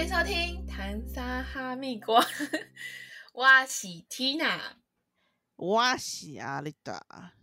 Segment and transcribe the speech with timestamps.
[0.00, 2.22] 欢迎收听《唐沙哈密瓜》，
[3.34, 4.58] 我是 Tina。
[5.56, 7.04] 我是阿丽达。
[7.08, 7.34] 啊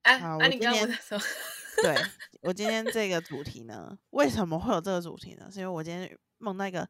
[0.00, 0.18] 啊！
[0.18, 1.18] 好我你刚刚今天我在说，
[1.84, 1.94] 对
[2.40, 5.50] 我今天这个主题呢，为什么会有这个主题呢？
[5.52, 6.88] 是因为我今天梦到一个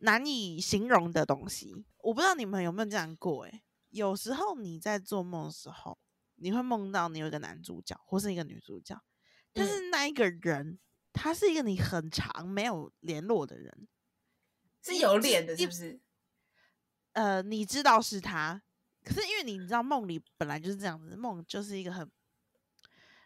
[0.00, 1.86] 难以形容的东西。
[2.02, 3.62] 我不知道你们有没有这样过、欸？
[3.88, 5.98] 有时候你在做梦的时候，
[6.34, 9.02] 你会梦到你有一个男主角或是一个女主角，
[9.54, 10.78] 但嗯是那一个人
[11.12, 13.88] 他是一个你很长没有联络的人，
[14.82, 16.00] 是有脸的，你是不是？
[17.12, 18.62] 呃，你知道是他，
[19.04, 22.10] 可是因为你知道梦里本来就是这样子，梦就是一个很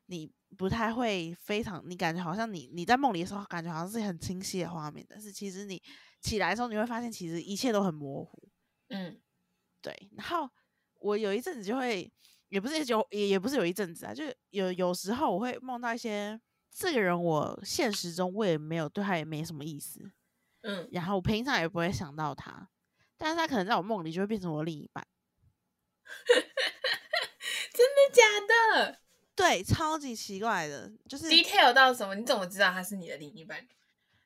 [0.06, 5.82] 你不太会非常，你感觉好像你你在梦里的时候，感觉好像是很清晰的画面，但是其实你
[6.20, 8.48] 起来的时候，你会发现其实一切都很模糊。
[8.88, 9.20] 嗯
[9.82, 10.48] 对，然后
[11.00, 12.10] 我有一阵子就会，
[12.48, 16.40] 也不是就也也不是有一阵子啊，就有有时候我会梦到一些
[16.76, 20.10] 这个人，我现实中我也没有对他也没什么意思，
[20.62, 22.68] 嗯，然后我平常也不会想到他，
[23.16, 25.06] 但是他可能在我梦里就会变成我另一半。
[27.72, 28.22] 真的假
[28.84, 28.98] 的
[29.36, 32.16] 对，超级奇怪的，就是？detail 到什么？
[32.16, 33.66] 你怎么知道他是你的另一半？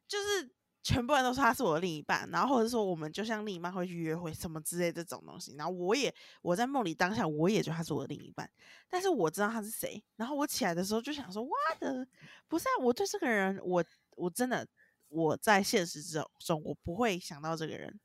[0.07, 0.51] 就是
[0.89, 8.51] 全部人都说他是我的另一半，然后或者说我们就像另一半会去约会什么之类这种东西，然后我也我在梦里当下我也觉得他是我的另一半，
[8.89, 12.07] 但是我知道他是谁，然后我起来的时候就想说，哇的，
[12.49, 13.85] 不是啊，我对这个人，我
[14.17, 14.67] 我真的
[15.09, 18.01] 我在现实之中我不会想到这个人，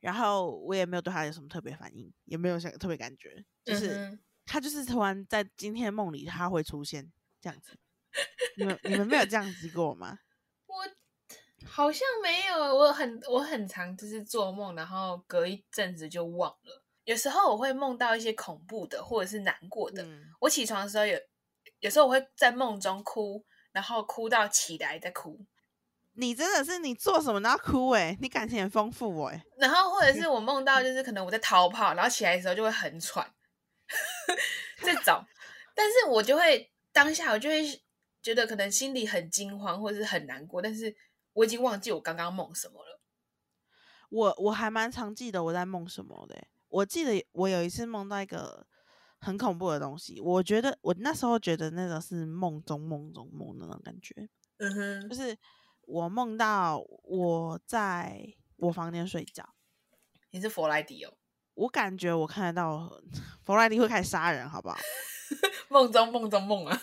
[0.00, 3.94] 然后我也没有对他有什么特别反应，也没有想特别感觉，就是。
[3.94, 7.76] 嗯他就是突然在今天梦里他会出现这样子，
[8.56, 10.18] 你们你们没有这样子过吗？
[11.68, 16.82] 我好像没有，我很我很常就是做梦，然后隔一阵子就忘了。
[17.04, 20.02] 有时候我会梦到一些恐怖的或者是难过的。
[20.02, 21.18] 嗯，我起床的时候有，
[21.80, 25.38] 有时候我会在梦中哭，然后哭到起来再哭，
[26.14, 33.30] 你真的是你做什么都要哭诶、你感情很丰富诶、然后或者是 我梦到就是可能我在逃跑，然后起来的时候就会很喘，
[34.82, 35.24] 这种。
[35.74, 37.62] 但是我就会当下我就会
[38.20, 40.94] 觉得可能心里很惊慌或者是很难过，但是
[41.38, 43.00] 我已经忘记我刚刚梦什么了。
[44.10, 48.66] 我我还蛮常记得我在梦什么的欸、我记得我有一次梦到一个
[49.20, 55.36] 很恐怖的东西，我觉得我那时候觉得那个是梦中梦中梦的那种感觉，嗯哼就，是
[55.82, 59.48] 我梦到我在我房间睡觉。
[60.30, 61.14] 你是佛莱迪哦，
[61.54, 62.90] 我感觉我看得到
[63.44, 64.76] 佛莱迪会开始杀人，好不好？
[65.70, 66.82] 梦中梦中梦啊。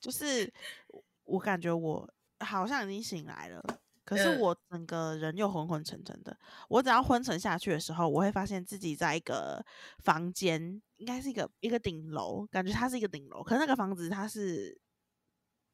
[0.00, 0.52] 就是
[0.88, 2.12] 我我感觉我
[2.44, 3.62] 好像已经醒来了，
[4.04, 6.36] 可是嗯我整个人又昏昏沉沉的。
[6.68, 9.64] 我只要昏沉下去的时候，我会发现自己在一个
[9.98, 14.80] 房间，应该是一个一个顶楼，感觉它是一个顶楼，可是那个房子它是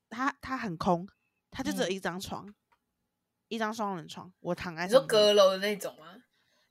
[0.08, 1.08] 它它很空，
[1.50, 2.52] 它就只有嗯一张床，
[3.48, 6.16] 一张双人床，我躺在你说阁楼的那种吗？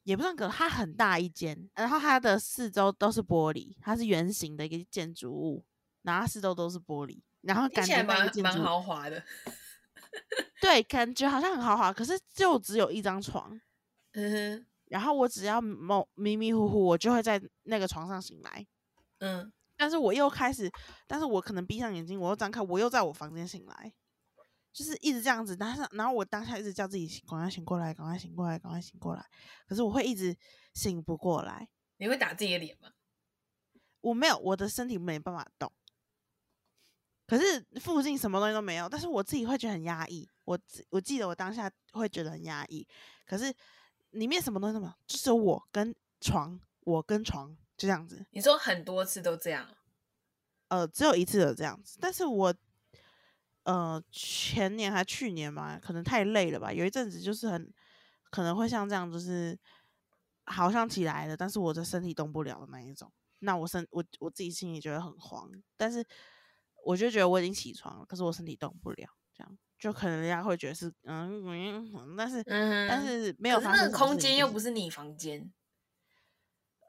[0.04, 5.66] 也不算阁，它很大一间，然后它的四周都是玻璃，它是圆形的一个建筑物，
[6.04, 9.22] 然后它四周都是玻璃，然后感觉蛮蛮豪华的。
[10.62, 13.60] 对，感觉好像很豪华，可是就只有一张床，
[14.14, 18.66] 嗯哼，然后我只要某迷迷糊糊，我就会在那个床上醒来，
[19.20, 20.72] 嗯，但是我又开始，
[21.08, 23.94] 但是我可能闭上眼睛，我又张开，我又在我房间醒来，
[24.74, 29.26] 就是一直这样子，但是然后我当下一直叫自己醒赶快醒过来，赶快醒过来，赶快醒过来，
[29.68, 30.36] 可是我会一直
[30.74, 32.92] 醒不过来，你会打自己的脸吗？
[34.02, 35.72] 我没有，我的身体没办法动，
[37.28, 40.28] 可是附近什么东西都没有，但是我自己会觉得很压抑。
[40.46, 40.58] 我
[40.90, 42.88] 我记得我当下会觉得很压抑，
[43.26, 43.54] 可是
[44.12, 48.26] 里面什么东西都没有，就只有我跟床，我跟床就这样子。
[48.32, 49.68] 你说很多次都这样，
[50.70, 52.56] 呃，只有一次有这样子，但是我
[53.64, 57.74] 呃前年还去年嘛，可能太累了吧，有一阵子就是很
[58.30, 59.60] 可能会像这样，就是
[60.46, 63.12] 好像起来了，但是我的身体动不了的那一种。
[63.40, 66.04] 那我身我我自己心里觉得很慌，但是
[66.88, 75.52] 我就觉得我已经起床了，可是我身体动不了，这样就可能人家会觉得是嗯嗯，嗯但是、嗯但是没有可是那个空间又不是你房间，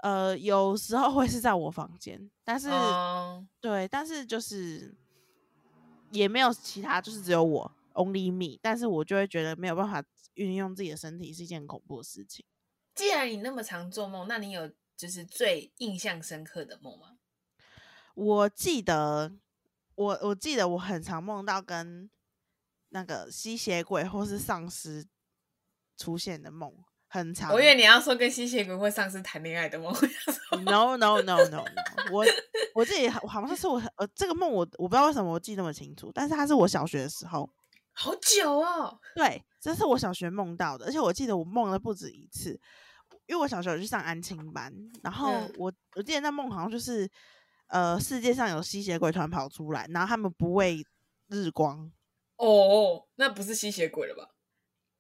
[0.03, 4.97] 呃，有时候会是在我房间，但是、哦，对，但是就是
[6.13, 10.01] 也没有其他，就是只有我 only me，但是我就会觉得没有办法
[10.35, 12.47] 运用自己的身体是一件很恐怖的事情。
[12.95, 17.19] 既然你那么常做梦，那你有就是最印象深刻的梦吗？
[18.15, 19.33] 我记得，
[19.99, 22.09] 我我记得我很常梦到跟
[22.91, 25.05] 那个吸血鬼或是丧尸
[25.97, 26.73] 出现的梦，
[27.09, 27.53] 很长。
[27.53, 29.93] 我以为你要说跟吸血鬼或丧尸谈恋爱的梦，
[30.65, 31.65] no no no no no，
[32.15, 32.25] 我
[32.77, 37.51] 我自己好好像是我呃这个梦我我不知道为什么我记那么清楚，但是它是我小学的时候，
[37.93, 38.97] 好久哦。
[39.17, 42.51] 对，这是我小学梦到的，而且我记得我梦了不止一次，
[43.27, 44.73] 因为我小学有去上安亲班，
[45.03, 47.11] 然后嗯我我记得那梦好像就是，
[47.69, 50.85] 呃，世界上有吸血鬼团跑出来，然后他们不畏
[51.29, 51.91] 日光，
[52.37, 54.31] 哦，那不是吸血鬼了吧？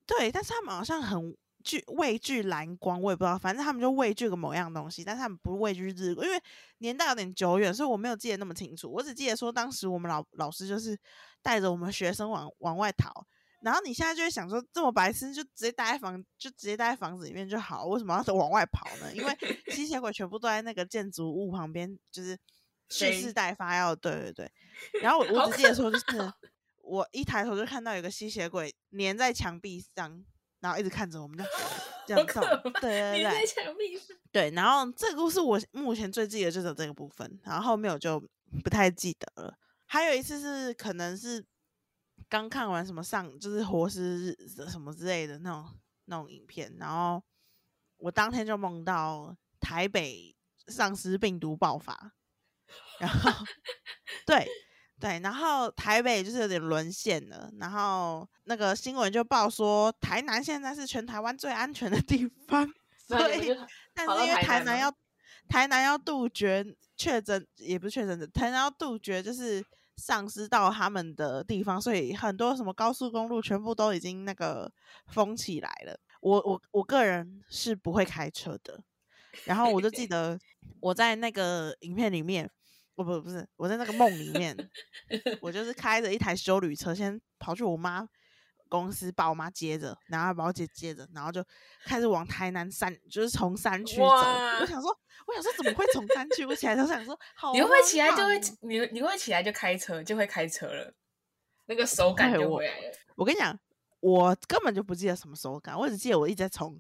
[0.06, 6.40] 对，但是他们好像很惧畏惧蓝光，我也不知道，反正他们就畏惧个某样东西，但是他们不畏惧日光，因为
[6.78, 8.90] 年代有点久远，所以我没有记得那么清楚。
[8.90, 10.98] 我只记得说当时我们老老师就是
[11.42, 13.12] 带着我们学生往往外逃，
[13.62, 19.12] 然后你现在就会想说，这么白痴就直接待在房，就直接待在房子里面就好，为什么要往外跑呢？
[19.14, 19.36] 因为
[19.74, 22.38] 吸血鬼全部都在那个建筑物旁边，就是
[22.88, 24.52] 蓄势待发要对对对。
[25.02, 26.04] 然后我 我只记得说就是。
[26.90, 30.24] 我一抬头就看到有个吸血鬼粘在墙壁上，
[30.60, 31.44] 然后一直看着我们，就
[32.06, 32.72] 这样 可动。
[32.72, 34.16] 怕对对你在对墙壁上。
[34.32, 34.50] 对。
[34.52, 38.18] 然后这个故事我目前最记得就是这个部分，然后后面我就
[38.64, 39.54] 不太记得了。
[39.84, 41.44] 还有一次是可能是
[42.26, 44.34] 刚看完什么上就是活尸
[44.70, 45.66] 什么之类的那种
[46.06, 47.22] 那种影片，然后
[47.98, 50.34] 我当天就梦到台北
[50.68, 52.14] 丧尸病毒爆发，
[52.98, 53.44] 然后
[54.26, 54.46] 对。
[55.00, 62.68] 对，然后台北就是有点沦陷了，然后那个新闻就报说台南现在是全台湾最安全的地方，
[63.06, 63.56] 所以
[63.94, 64.92] 但是因为台南要
[65.48, 66.66] 台南要杜绝
[66.96, 69.64] 确诊，也不是确诊的，台南要杜绝就是
[69.96, 74.68] 丧尸到他们的地方，所以很多什么高速公路全部都已经那个
[75.12, 75.96] 封起来了。
[76.20, 78.82] 我我我个人是不会开车的，
[79.44, 80.36] 然后我就记 得
[80.80, 82.50] 我在那个影片里面。
[83.04, 84.56] 不不不是，我在那个梦里面，
[85.40, 88.04] 我就是开着一台修旅车，先跑去我妈
[88.68, 91.44] 公司把我妈接着，然后把我姐接着，然后就
[91.84, 94.02] 开始往台南山，就是从山区走。
[94.02, 94.90] 我想说，
[95.28, 96.44] 我想说怎么会从山区？
[96.44, 100.92] 我起来就想说， 好你会起来就会你你会起来就开车就会开车了，
[101.66, 102.92] 那个手感会我就回来了。
[103.14, 103.56] 我跟你讲，
[104.00, 106.76] 我根本就不记得什么手感，我只记得我一直在冲，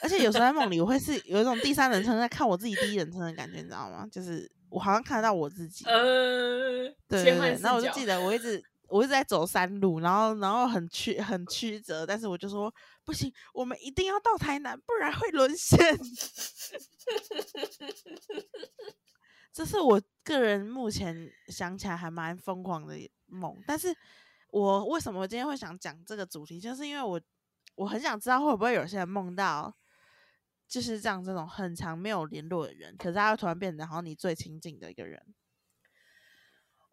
[0.00, 4.08] 而且有时候在梦里，我会是有一种第三人称在看我自己第一人称的感觉，你知道吗？
[4.10, 5.84] 就是我好像看得到我自己。
[5.84, 7.24] 呃，对
[7.60, 12.74] 然后我就记得我一直我一直在走山路，然后然后很曲很曲折，但是我就说
[13.04, 15.78] 不行，我们一定要到台南，不然会沦陷。
[19.52, 22.96] 这是我个人目前想起来还蛮疯狂的
[23.26, 23.94] 梦，但是
[24.48, 27.20] 我为什么今天会想讲这个主题，就是因为我
[27.74, 29.74] 我很想知道会不会有些人梦到。
[30.72, 35.22] 就是这样，这种很长没有联络的人，可是他又突然变成好像你最亲近的一个人。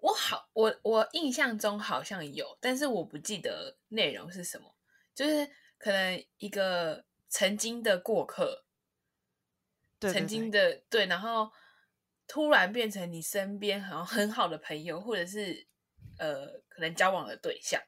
[0.01, 4.75] 我好，我我印象中好像有，但是我不记得内容是什么，
[5.15, 8.65] 就是可能一个曾经的过客，
[9.97, 11.49] 对对曾经的对，然后
[12.27, 15.65] 突然变成你身边好像很好的朋友，或者是
[16.17, 17.81] 呃可能交往的对象，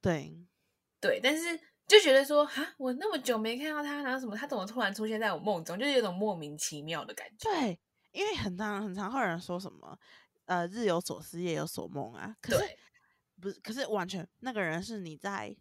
[0.00, 0.36] 对，
[1.00, 1.60] 对，但是
[1.90, 7.50] 就觉得说啊，我那么久没看到他，然后什么，他怎么突然出现在我梦中，就是有种莫名其妙的感觉。
[7.50, 7.76] 对，
[8.12, 9.98] 因为很常很常会有人说什么，
[10.44, 12.32] 呃，日有所思，夜有所梦啊。
[12.40, 12.78] 可是对
[13.40, 15.52] 不是，可是完全那个人是你在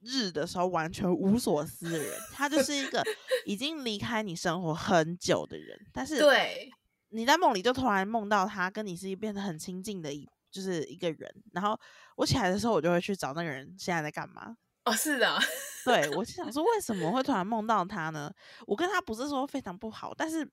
[0.00, 3.02] 日的时候完全无所思的人，他就是一个
[3.44, 6.70] 已经离开你生活很久的人，但是对，
[7.08, 11.42] 你在梦里就突然梦到他，跟你是一变得很亲近的一就是一个人。
[11.52, 11.76] 然后
[12.14, 14.56] 我起来的时候，我就会去找那个人现在在干嘛。
[14.84, 15.38] 哦，是的，
[15.84, 18.32] 对我就想说，为什么会突然梦到他呢？
[18.66, 20.48] 我跟他不是说非常不好，但是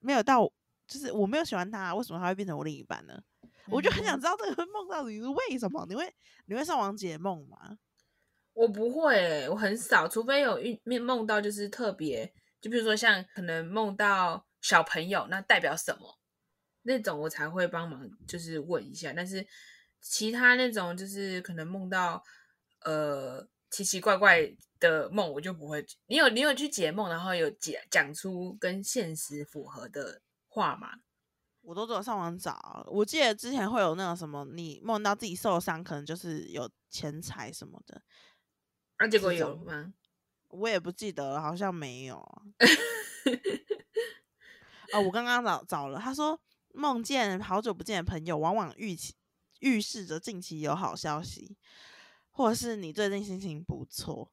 [0.00, 0.44] 没有到，
[0.86, 3.18] 就是我没有喜欢他，为什么他会变成我另一半呢？
[3.70, 5.84] 我就很想嗯知道这个 梦到底是为什么？
[5.88, 6.14] 你会
[6.46, 7.78] 你会上网解梦吗？
[8.54, 16.18] 我不会欸、我很少，除非有遇面梦到就是特别，就比如说像可能梦到小朋友，那代表什么
[16.82, 19.12] 那种，我才会帮忙就是问一下。
[19.16, 19.44] 但是
[20.00, 22.22] 其他那种就是可能梦到
[22.84, 25.84] 呃奇奇怪怪的梦，我就不会。
[26.06, 31.00] 你有你有去解梦，然后有解讲出跟现实符合的话吗？
[31.60, 32.86] 我都只有上网找。
[32.88, 38.00] 我记得之前会有那种什么，你梦到自己受伤，可能就是有钱财什么的，
[38.98, 39.92] 啊，结果有吗？
[40.50, 42.42] 我也不记得了，好像没有啊。
[44.94, 46.40] 哦，我刚刚找找了，他说
[46.72, 49.16] 梦见好久不见的朋友，往往预期
[49.58, 51.56] 预示着近期有好消息，
[52.36, 54.28] 或者是你最近心情不错，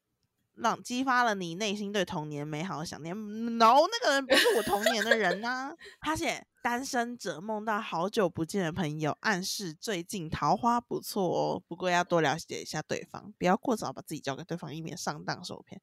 [0.56, 3.16] 让激发了你内心对童年美好的想念。
[3.58, 15.80] No，那个人不是我童年的人呐、 他写单身者梦到好久不见的朋友，暗示最近桃花不错哦，不过要多了解一下对方，不要过早把自己交给对方，以免上当受骗。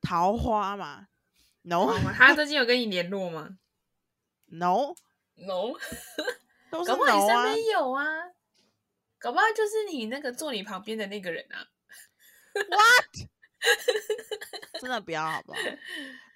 [0.00, 1.08] 桃花嘛
[1.62, 1.92] ，no？
[2.16, 3.58] 他最近有跟你联络吗
[4.46, 5.74] no，？No，
[6.70, 7.44] 都是 no 啊。
[7.44, 8.04] 身边有啊，
[9.18, 11.66] 搞不好就是你那个坐你旁边的那个人啊。
[12.54, 13.28] What？
[14.80, 15.58] 真的不要好不好？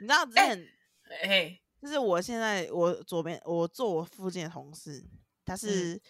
[0.01, 0.69] 你知道之前
[1.23, 5.05] 哎，就是我现在我左边我坐我附近的同事，
[5.45, 6.01] 他是、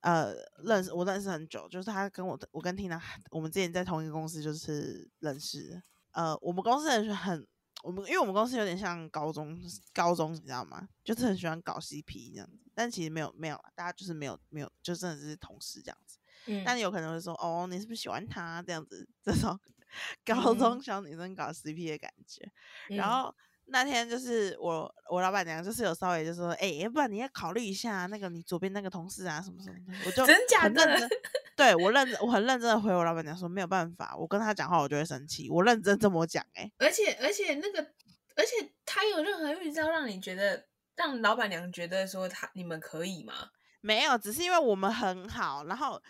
[0.00, 5.82] 呃认识我认识很久，就是他跟我我跟 Tina 我们之前在同一个公司就是认识。
[6.12, 7.46] 呃，我们公司人很
[7.86, 9.56] 我们因为我们公司有点像高中
[9.94, 10.88] 高中，你知道吗？
[11.04, 16.18] 就是很喜欢搞 CP 这样子，但其实没有没有，大家就是没有没有，就真的是同事这样子。
[16.46, 19.08] 嗯，但有可能会说哦，你是不是喜欢他这样子？
[19.22, 19.56] 这种
[20.24, 22.50] 高中小女生搞 CP 的感觉。
[22.88, 23.36] 然嗯后
[23.68, 31.08] 那天就是我我老板娘就是有稍微就说，哎、要不然你要考虑一下那个你左边那个同事啊什么什么的，我就真假认真，
[31.56, 37.80] 对我认真我很认真的回我老板娘说没有办法，我跟他讲话我就会生气，我认真这么讲、欸，而且而且那个，
[38.36, 43.34] 而且他有任何预兆让你觉得让老板娘觉得说他你们可以吗？
[43.80, 46.00] 没有，只是因为我们很好，然后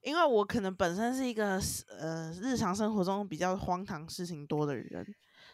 [0.00, 1.60] 因为我可能本身是一个
[1.98, 5.06] 呃日常生活中比较荒唐事情多的人，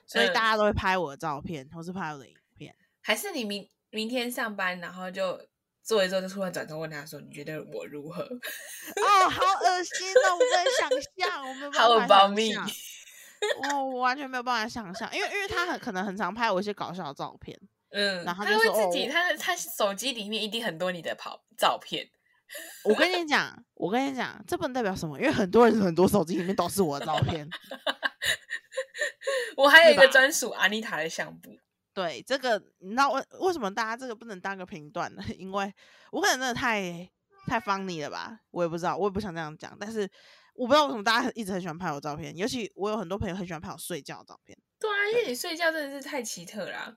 [0.07, 2.75] 所以嗯大家都会拍我的照片或是拍我的影片。
[3.01, 5.41] 还是你明明天上班，然后就
[5.83, 10.33] 做一做，就突然转头问他说：“你觉得我如何哦，好恶心哦！
[10.33, 10.89] 我不能想
[11.29, 12.53] 象，我没有办法想？
[12.53, 12.71] 象。
[13.75, 17.59] 我我完全没有办法想象，因为因为他很可能很常拍我一些搞笑的照片，
[17.91, 22.09] 嗯，然后他会自己，他他手机里面一定很多你的跑照片。
[22.85, 27.49] 我跟你讲，我跟你讲，这不能代表什么，因为很多人很多手机里面都是我的照片。
[29.57, 31.51] 我还有一个专属阿妮塔的相簿。
[31.95, 35.23] 对，这个你知道为为什么大家这个不能当个评断呢？
[35.37, 35.75] 因为
[36.11, 37.07] 我可能真的太
[37.47, 40.09] 太 funny 了吧，我也不知道，我也不想这样讲，但是
[40.55, 46.97] 我不知道为什么大家一直很喜欢拍我照片，尤其我有很多朋友很喜欢拍我睡觉的照片，对啊，因为你睡觉真的是太奇特啦、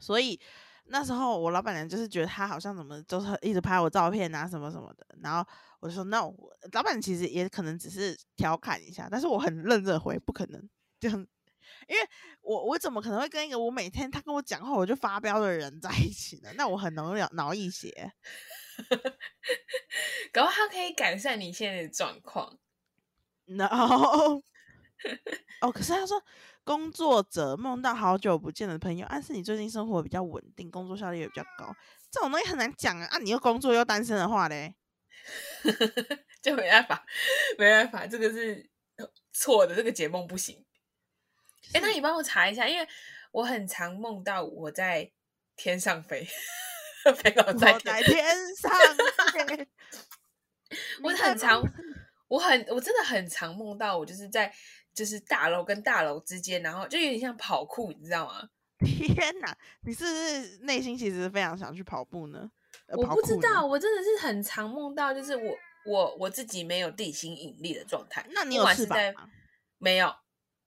[0.00, 0.40] 所以
[0.86, 10.68] 那时候我老板娘就是觉得他好像怎么就是一直拍我照片啊什么什么的，然后我就说 no，我老板其实也可能只是调侃一下，但是我很认真地回，不可能
[10.98, 11.24] 这样。
[11.88, 12.02] 因为
[12.40, 16.50] 我我怎么可能会跟一个我每天他跟我讲话我就发飙的人在一起呢？
[16.56, 18.12] 那我很容易脑脑溢血。
[20.32, 22.58] 搞不好它可以改善你现在的状况。
[23.44, 24.42] 然后
[25.60, 26.22] 哦，可是他说
[26.64, 31.74] 工作者梦到好久不见的朋友，暗示你最近生活比较稳定，工作效率也比较高。
[32.10, 33.06] 这种东西很难讲啊！
[33.10, 34.74] 啊，你又工作又单身的话嘞，
[36.40, 37.04] 就没办法，
[37.58, 38.70] 没办法，这个是
[39.32, 40.64] 错的，这个解梦不行。
[41.72, 42.86] 哎、那 你帮我查一下，因为
[43.30, 45.10] 我很常梦到我在
[45.56, 46.26] 天上飞，
[47.16, 48.24] 飞到在我在天，
[48.56, 49.68] 上飞。
[51.02, 51.62] 我很常，
[52.28, 54.52] 我很我真的很常梦到我就是在
[54.94, 58.48] 就是大楼跟大楼之间，然后就有点像跑酷，你知道吗？
[58.82, 59.56] 天哪！
[59.82, 62.50] 你是不是内心其实非常想去跑步呢？
[62.86, 68.26] 呃我不知道，我真的是很常梦到，就是我我我自己没有地心引力的状态。
[68.30, 69.28] 那你有翅膀吗？
[69.78, 70.12] 没有，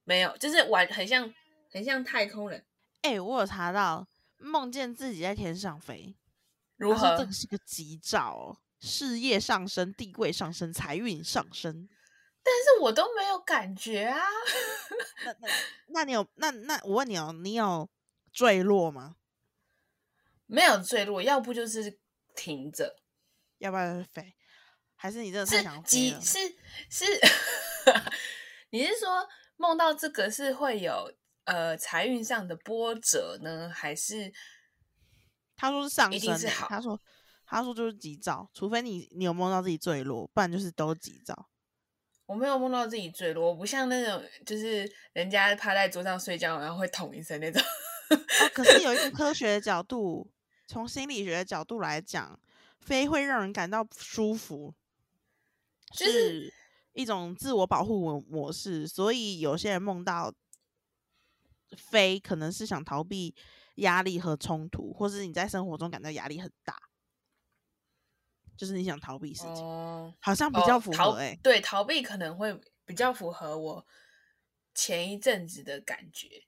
[0.06, 1.34] 没有，就是玩很像
[1.70, 2.66] 很像太空人。
[3.02, 4.08] 哎、我有查到，
[4.38, 6.16] 梦见自己在天上飞，
[6.78, 7.26] 如何这？
[7.26, 11.90] 个是个吉兆哦，事业上升、地位上升、财运上升。
[12.44, 14.20] 但是我都没有感觉啊。
[15.26, 15.48] 那那
[15.88, 17.90] 那你有那那我问你哦，你有
[18.32, 19.18] 坠落吗？
[20.46, 22.00] 没有坠落，要不就是
[22.36, 22.96] 停着，
[23.58, 24.36] 要不然飞？
[24.96, 26.20] 还是你真的太是想飞了？
[26.20, 26.56] 几是
[26.90, 27.06] 是，
[28.70, 31.14] 你是说梦到这个是会有
[31.46, 34.32] 呃财运上的波折呢，还是
[35.56, 37.00] 他说是上一升他说
[37.46, 41.50] 他说就是吉兆，除非你你有梦到自己坠落，不然就是都吉兆。
[42.26, 43.50] 我没有梦到自己坠落？
[43.52, 47.62] 我不像那种就是人家趴在桌上睡觉，然后会捅一声那种。
[48.10, 48.18] 哦，
[48.54, 50.28] 可是有一个 科学的角度，
[50.68, 52.40] 从心理学的角度来讲，
[52.80, 54.74] 飞会让人感到舒服，
[55.96, 56.52] 就是
[56.96, 58.88] 一种自我保护模模式。
[58.88, 60.34] 所以有些人梦到
[61.78, 63.36] 飞，可能是想逃避
[63.76, 66.76] 压力和冲突，或是你在生活中感到压力很大，
[68.58, 73.86] 就是你想逃避事情，哦，好像比较符逃合哎、对，逃避可能会比较符合我
[74.74, 76.44] 前一阵子的感觉。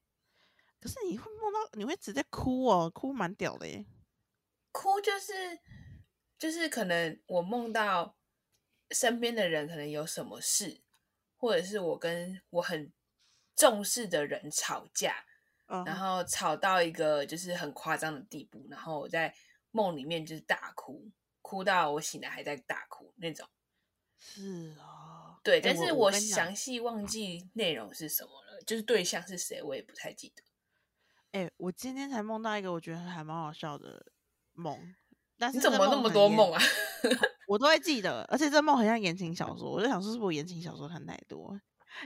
[0.80, 3.86] 可是你会梦到，你会直接哭哦，哭蛮屌的耶。
[4.72, 5.60] 哭就是
[6.38, 8.17] 就是可能我梦到
[8.92, 10.82] 身边的人可能有什么事，
[11.38, 12.92] 或者是我跟我很
[13.56, 15.26] 重视的人吵架，
[15.68, 19.34] 嗯，然后吵到一个就是很夸张的地步，然后我在
[19.72, 23.48] 梦里面就是大哭，哭到我醒来还在大哭那种。
[24.20, 30.44] 是哦，对，哎但是我详细忘记内容是什么了，就是对象是谁，我也不太记得。
[31.34, 34.08] 哎、我今天才梦到一个我觉得还蛮好笑的
[34.54, 34.96] 梦，
[35.38, 36.60] 但是你怎这么那么多梦啊？
[37.48, 41.60] 我都会记得，而且这梦很像言情小说，我就想说是不是我言情小说看太多？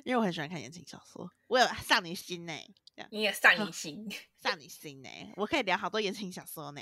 [0.06, 2.54] 因为我很喜欢看言情小说，我有上你心呢、
[2.96, 4.08] 这样你也上你心，
[4.42, 6.82] 上你心呢、我可以聊好多言情小说呢、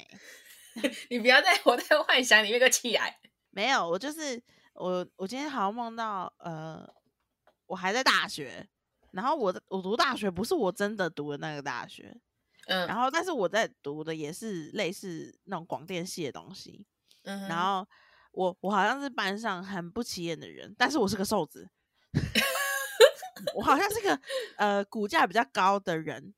[1.10, 3.20] 你不要再活在幻想里面个起来。
[3.50, 4.40] 没有，我就是
[4.74, 6.88] 我，我今天好像梦到，呃，
[7.66, 8.68] 我还在大学，
[9.12, 12.16] 然后我的我读大学不是我真的读的那个大学，
[12.68, 16.86] 嗯，然后但是我在读的也是类似那种广电系的东西，
[17.24, 17.88] 嗯然后
[18.32, 21.70] 我我好像是班上很不起眼的人，但是我是个瘦子，
[23.56, 24.20] 我好像是个
[24.58, 26.34] 呃骨架比较高的人，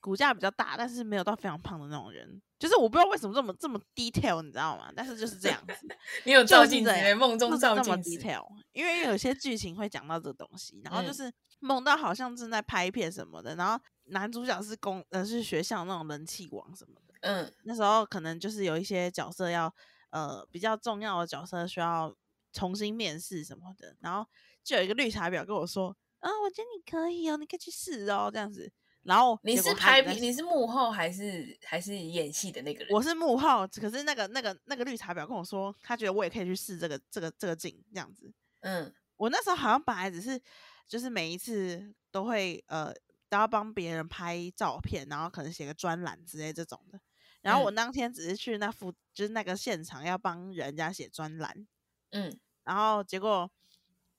[0.00, 2.40] 骨架比较大，但是没有到非常胖的那种人。
[2.56, 4.90] 就是我不知道为什么这么这么 detail，你知道吗？
[4.96, 5.74] 但是就是这样子，
[6.24, 8.10] 你有就是照镜子，梦中照镜子。
[8.10, 8.46] detail。
[8.72, 17.14] 因为有些剧情会讲到这个东西，然后就嗯是梦到好像正在拍片什么的，然后男主角是公呃是学校那种人气王什么的。
[17.20, 19.74] 嗯那时候可能就是有一些角色要
[20.14, 22.14] 呃比较重要的角色需要
[22.52, 24.24] 重新面试什么的，然后
[24.62, 25.88] 就有一个绿茶婊跟我说，
[26.20, 28.70] 啊，我觉得你可以哦，你可以去试哦，这样子。
[29.02, 32.94] 然后你是拍你是幕后还是还是演戏的那个人？
[32.94, 38.32] 我是幕后，可是那个那个那个绿茶婊跟我说，他觉得我也可以去试这个这个这个镜这样子。
[38.60, 40.40] 嗯我那时候好像本来只是
[40.88, 42.94] 就是每一次都会呃
[43.28, 46.98] 都要帮别人拍照片，然后可能写个专栏之类这种的。
[47.44, 51.64] 然后我嗯当天只是去那附就是那个现场要帮人家写专栏，
[52.10, 53.48] 嗯然后结果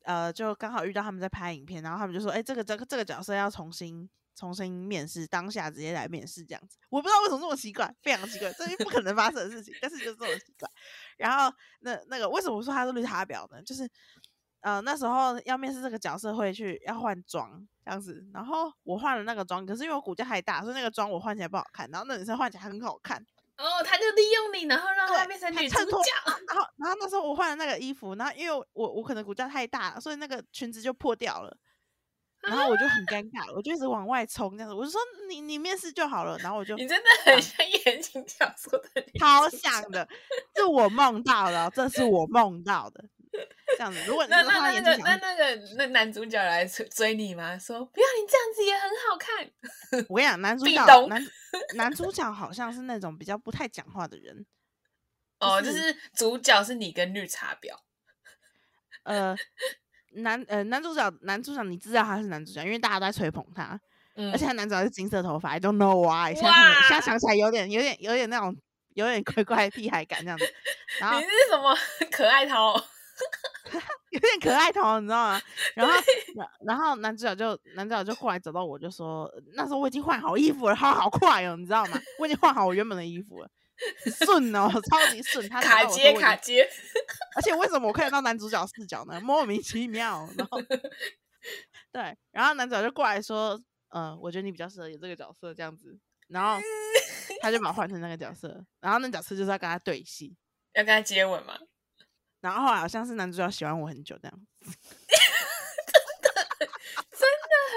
[0.04, 4.10] 呃就刚好遇到他们在拍影片，然后他们就说，哎、这个这个这个角色要重新。
[4.38, 10.70] 重新面试，当下直接来面试这样子，我不知道为什么这么奇怪，非常奇怪，这是不可能发生的事情，但是就是这么奇怪。
[11.16, 13.64] 然后那那个为什么说他是绿茶婊呢？
[13.64, 13.90] 就是
[14.66, 17.52] 呃那时候要面试这个角色会去要换装
[17.86, 23.24] 这样子，然后我换了那个妆，可是因为我骨架太大，所以那个妆我换起来不好看，然后那女生换起来很好看，
[23.58, 26.12] 哦，他就利用你，然后让他对变成女主角。
[26.26, 31.56] 然后然后那时候我换了那个衣服，然后因为我我我可能骨架太大了，所以那个裙子就破掉了。
[32.46, 34.76] 然后我就很尴尬，我就一直往外冲这样子。
[34.76, 40.08] 我就说你你面试就好了，然后我就你真的很像言情小说的超像的，
[40.56, 43.04] 是我梦到的哦，这是我梦到的。
[43.78, 47.58] 这样子，如果你那那那个那个那男主角来追追你吗？
[47.58, 50.06] 说不要你这样子也很好看。
[50.10, 51.28] 我跟你讲，男 主角男
[51.76, 54.46] 男主角好像是那种比较不太讲话的人，
[55.40, 57.76] 哦，就就是是主角是你跟绿茶婊。
[59.04, 59.36] 呃，
[60.14, 63.80] 男呃男主角男主角你知道他是男主角，因为大家都在吹捧他，
[64.16, 66.44] 嗯，而且他男主角是金色头发，I don't know why，现
[66.90, 68.56] 在想起来有点有点有点那种
[68.96, 70.46] 有点 怪怪的屁孩感这样子，
[71.00, 71.78] 然后你是什么
[72.12, 72.74] 可爱涛？
[74.12, 75.42] 有点可爱头，你知道吗？
[75.76, 75.94] 然后，
[76.36, 82.00] 然然后男主角就男主角就过来找到我，就说那时候我已经换好衣服了，他好快哦，你知道吗？
[82.20, 83.50] 我已经换好我原本的衣服了，
[84.26, 85.48] 顺哦，超级顺。
[85.50, 86.70] 他卡接卡接。
[87.36, 89.20] 而且为什么我看得到男主角视角呢？
[89.22, 90.30] 莫名其妙。
[90.38, 90.62] 然后，
[91.92, 96.00] 对，然后男主角就过来说，呃，我觉得你比较适合演这个角色，这样子。
[96.28, 96.60] 然后
[97.42, 100.36] 他就把我换成那个角色，然后那角色就是要跟他对戏。
[100.74, 101.58] 要跟他接吻吗？
[102.46, 104.40] 然后后来好像是男主角喜欢我很久这样。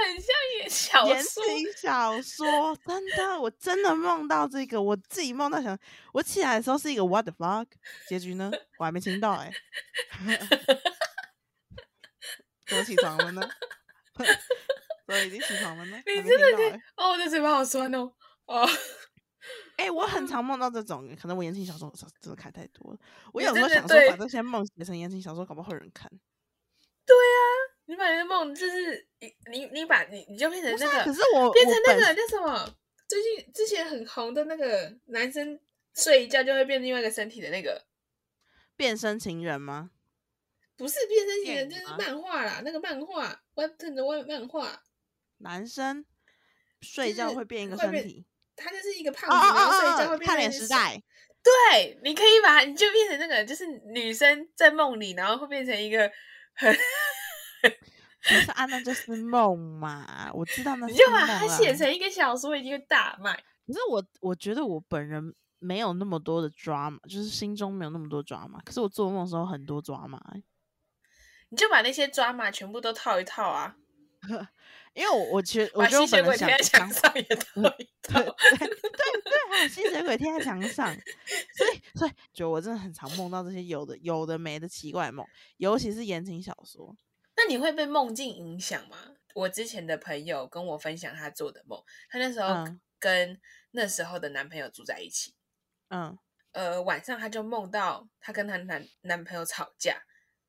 [0.07, 0.29] 很像
[0.61, 1.23] 演小言。
[1.23, 5.77] 情小说，真的，我真的梦到这个，我自己梦到想，
[6.13, 7.67] 我起来的时候是一个 what the fuck，
[8.09, 9.53] 结局呢，我还没听到哎、
[12.67, 13.43] 怎么起床了呢？
[14.17, 16.03] 怎么已经起床了呢？
[16.07, 18.13] 你真的听哦，我的嘴巴好酸哦。
[18.47, 18.67] 哦，
[19.77, 22.99] 哎、我很 常梦到这种，可能我言情小说真的看太多了。
[23.33, 26.11] 我有时候想说把这些梦写成言情小说，搞不好会有人看。
[27.07, 27.41] 对啊
[27.87, 32.77] 你把那个梦就是你你你把你你就变成那个可是我变成那个叫什么？
[33.09, 35.59] 最近之前很红的那个男生
[35.95, 37.87] 睡一觉就会变另外一个身体的那个，
[38.77, 39.91] 变身情人吗？
[40.77, 44.83] 不是变身情人，就是漫画啦，那个漫画 Webtoon 的漫漫画，
[45.39, 46.05] 男生
[46.83, 48.27] 睡觉会变一个身体。
[48.59, 51.03] 他就是一个胖哦子，然后睡觉会变成胖脸时代。
[51.43, 56.11] 对，你可以把你就变成那个，就是女生在梦里，然后会变成一个
[56.55, 56.75] 很，
[57.63, 63.33] 不是啊，那就是梦嘛，我知道那是你就把它写成一个小说，一定会大卖。
[63.67, 68.59] 可是我我觉得我本人没有那么多的 drama，就是心中没有那么多 drama。
[68.65, 70.43] 可是我做梦的时候很多 drama，欸
[71.51, 73.75] 你就把那些抓马全部都套一套啊，
[74.99, 78.21] 因为我我觉得我把觉得我本人想墙上也套一套。
[78.21, 80.93] 对对对对，还有吸血鬼贴在墙上，
[81.57, 85.25] 所以所以觉得我真的很常梦到这些有的有的没的奇怪梦，
[85.59, 86.97] 尤其是言情小说。
[87.37, 88.97] 那你会被梦境影响吗？
[89.35, 91.81] 我之前的朋友跟我分享他做的梦，
[92.11, 95.33] 他那时候嗯跟那时候的男朋友住在一起，
[95.91, 96.19] 嗯
[96.51, 100.03] 呃，晚上他就梦到他跟他男男朋友吵架，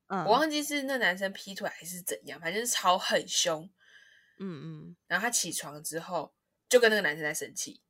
[0.08, 3.70] 嗯，我忘记是那男生劈腿还是怎样，反正就是吵很凶。
[4.40, 6.32] 嗯嗯，然后他起床之后
[6.68, 7.80] 就跟那个男生在生气，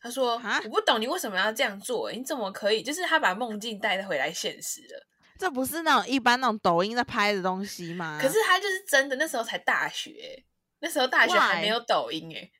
[0.00, 2.82] 他说啊：“我不懂你为什么要这样做，你怎么可以？
[2.82, 5.06] 就是他把梦境带回来现实了。
[5.38, 8.18] 这不是那种一般那种抖音在拍的东西吗？
[8.20, 10.44] 可是他就是真的，那时候才大学，
[10.80, 12.50] 那时候大学还没有抖音哎。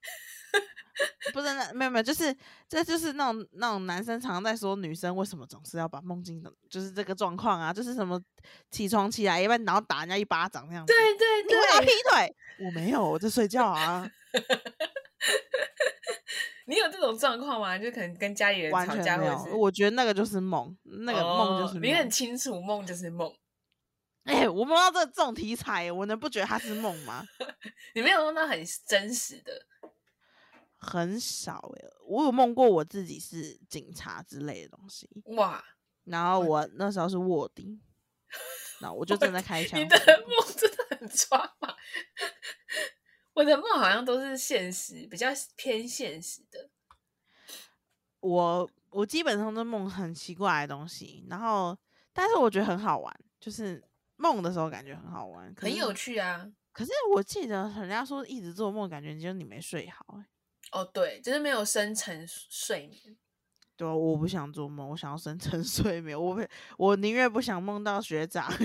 [1.32, 2.34] 不是那没有没有，就是
[2.68, 8.20] 这就是那种那种男生常常在说女生为什么总是要把梦境的，就是这个状况啊，就是什么
[8.70, 10.92] 起床起来一般然后打人家一巴掌那样子。
[10.92, 12.34] 对对你为啥劈，腿？
[12.66, 14.08] 我没有，我在睡觉啊，
[16.66, 17.78] 你有这种状况吗？
[17.78, 19.16] 就可能跟家里人完吵架。
[19.16, 23.32] 或者是我觉得那个就是梦，那个梦就是你很清楚梦就是梦，
[24.24, 27.24] 哎、我梦到这这种题材，我能不觉得它是梦吗？
[27.94, 29.52] 你没有梦到很真实的。
[30.85, 35.64] 很少哎、我有梦过我自己是警察之类的东西，哇，
[36.05, 37.81] 然后我那时候是卧底，
[38.81, 39.88] 然后我就正在开枪你。
[39.88, 41.73] 的梦真的很抓马。
[43.35, 46.68] 我的梦好像都是现实，比较偏现实的。
[48.18, 51.79] 我我基本上都梦很奇怪的东西，然后
[52.12, 53.83] 但是我觉得很好玩，就是
[54.16, 56.53] 梦的时候感觉很好玩，很有趣啊。
[56.73, 60.27] 可是我记得人家说一直做梦，感觉就是你没睡好、欸。
[60.72, 63.16] 哦，对，就是没有深层睡眠。
[63.76, 66.20] 对啊，我不想做梦，我想要深层 睡眠。
[66.20, 66.42] 我不，
[66.76, 68.50] 我宁愿不想梦到学长。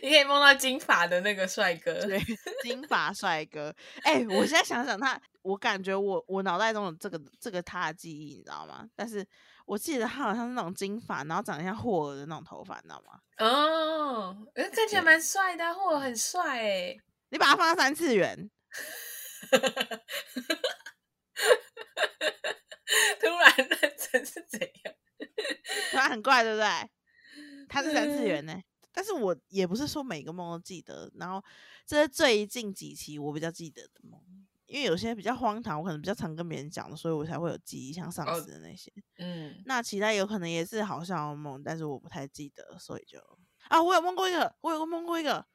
[0.00, 1.92] 你可以梦到金发的那个帅哥。
[2.06, 2.18] 对，
[2.62, 3.74] 金发帅哥。
[4.02, 8.88] 哎、我现在想想他，我感觉我我脑袋中有这个这个他的记忆，你知道吗？
[8.94, 9.26] 但是
[9.66, 13.18] 我记得他好像是那种金发，然后长得像霍尔的那种头发，你知道吗？
[13.38, 16.96] 哦，呃看起来对蛮帅的啊，或者很帅哎。
[17.30, 18.50] 你把他放到三次元，
[23.20, 24.94] 突然认真是怎样？
[25.92, 26.66] 他很怪，对不对？
[27.68, 28.58] 他是三次元呢、
[28.92, 31.42] 但是我也不是说每个梦都记得，然后
[31.86, 34.18] 这是最近几期我比较记得的梦，
[34.66, 38.90] 因为有些比较荒唐，我可能比较常跟别人讲的，所以我才会有记忆，像上哦次的那些。
[39.18, 43.18] 嗯，那其他有可能也是好笑的梦，但是我不太记得，所以就
[43.68, 45.46] 啊，我有梦过一个，我有梦过一个，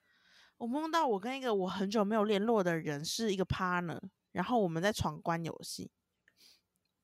[0.64, 4.00] 我梦到我跟一个我很久没有联络的人是一个 partner，
[4.32, 5.92] 然后我们在闯关游戏，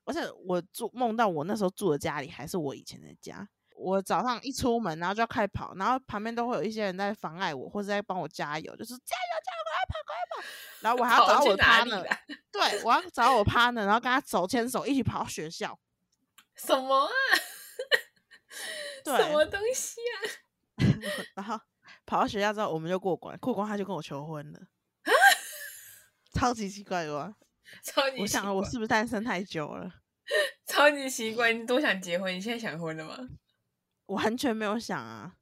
[0.05, 3.49] 而且我住梦到我那时候住的家里还是我以前的家。
[3.75, 10.43] 我早上一出门，然后就要开跑，然后旁边都会有一些人在妨碍我，或者在帮我加油，就是加油加油，快跑快跑！
[10.79, 12.19] 然后我还要 找我 partner，啦？
[12.53, 15.77] 对我要找我 partner，然后跟他手牵手一起跑到学校。
[16.55, 17.11] 什么啊？
[19.03, 20.15] 对，什么东西啊？
[21.35, 21.59] 然后
[22.09, 24.59] 跑到学校之后，我们就过关，过关他就跟我求婚了，
[26.33, 27.35] 超级奇怪的吧？
[27.85, 29.93] 超级奇我想了，我是不是单身太久了？
[30.65, 32.33] 超级奇怪，你多想结婚？
[32.33, 33.15] 你现在想婚了吗？
[34.07, 35.35] 完全没有想啊，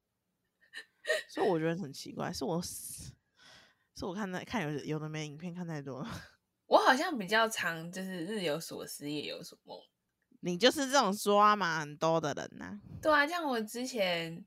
[1.30, 3.13] 所以我觉得很奇怪，是我是
[4.01, 6.10] 我看那看有有的没影片看太多了，
[6.65, 9.80] 我好像比较常就是日有所思，夜有所梦。
[10.41, 14.45] 你就是这种抓马很多的人呐、对啊，像我之前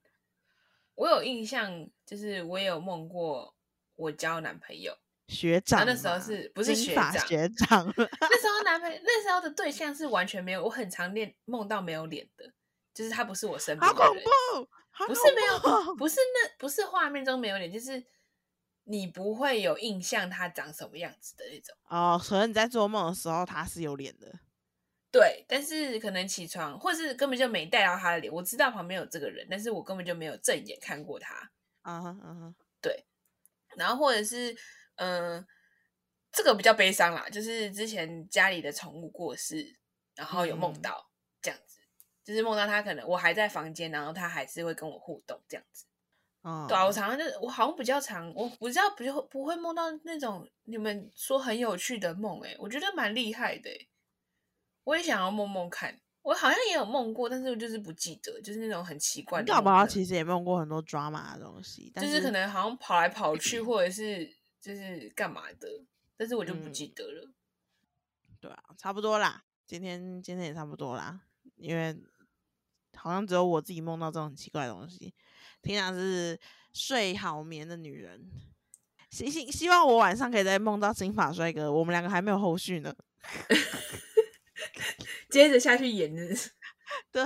[1.00, 3.56] 我有印象，就是我也有梦过
[3.96, 4.94] 我交男朋友，
[5.28, 7.86] 学长嘛，那时候是不是学长学长？
[7.96, 12.52] 那时候男朋友那时候的对象是完全没有，我很常练梦到没有脸的，
[12.92, 14.68] 就是他不是我身边好恐的人，怖，
[15.06, 18.04] 不是没有，不是那不是画面中没有脸，就是
[18.84, 21.74] 你不会有印象他长什么样子的那种。
[21.88, 24.30] 哦，可能你在做梦的时候他是有脸的，
[25.12, 28.32] 对，但是可能起床，或是根本就没带到他的脸。
[28.32, 31.50] 我知道旁边有这个人，但是我根本就没有正眼看过他。
[31.82, 32.54] 嗯哼嗯哼，
[33.76, 34.54] 然后或者是，
[34.96, 35.44] 嗯、
[36.30, 39.76] 这个比较悲伤啦，就是之前家里的宠物过世，
[40.14, 41.80] 然后有梦嗯到这样子，
[42.22, 45.86] 就是梦到他可能我还在房间，然后他还是会跟我互动这样子。
[46.42, 53.88] 哦，对啊，我常常就是我好像比较常，我不知道不就不会梦到那种你们说很有趣的梦，诶，我觉得蛮厉害的诶，
[54.90, 55.96] 我也想要梦梦看。
[56.22, 64.26] 我好像也有梦过，但是我就是不记得，就是那种很奇怪你搞不好的梦可能其实也梦过很多 drama 的东西，但就是可能好像跑来跑去，或者是
[64.60, 65.68] 就是干嘛的，
[66.16, 67.30] 但是我就不嗯记得了。
[68.40, 69.44] 对啊，差不多啦。
[69.64, 71.20] 今天今天也差不多啦，
[71.56, 71.96] 因为
[72.96, 75.14] 好像只有我自己梦到这种很奇怪的东西。
[75.62, 76.38] 平常是
[76.72, 78.28] 睡好眠的女人，
[79.10, 81.72] 希希希望我晚上可以再梦到金发帅哥。
[81.72, 82.94] 我们两个还没有后续呢。
[85.30, 86.22] 接着下去演的，
[87.12, 87.22] 对，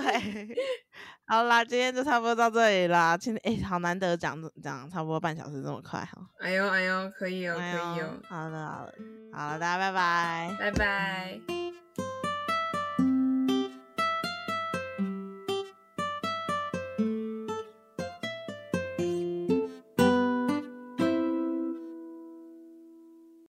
[1.26, 3.16] 好啦，今天就差不多到这里啦。
[3.16, 6.18] 今天哎、好难得讲讲差不多半小时这么快哈。
[6.40, 8.92] 哎呦哎呦，可以哦，可以哦，好了好了，
[9.32, 10.56] 好了，大家拜拜。
[10.58, 11.40] 拜拜。